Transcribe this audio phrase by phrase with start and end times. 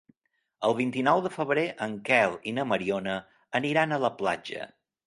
[0.69, 3.21] El vint-i-nou de febrer en Quel i na Mariona
[3.63, 4.69] aniran a la platja.